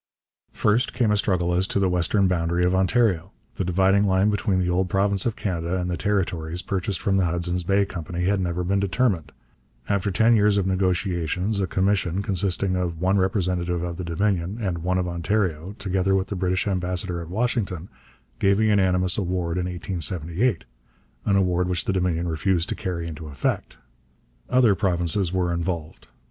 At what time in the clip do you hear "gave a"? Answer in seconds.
18.39-18.65